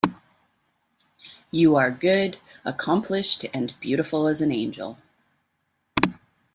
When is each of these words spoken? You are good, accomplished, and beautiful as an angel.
You 1.51 1.75
are 1.75 1.91
good, 1.91 2.39
accomplished, 2.65 3.45
and 3.53 3.79
beautiful 3.79 4.25
as 4.25 4.41
an 4.41 4.51
angel. 4.51 4.97